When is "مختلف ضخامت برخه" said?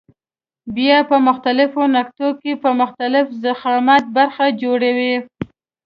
2.81-4.45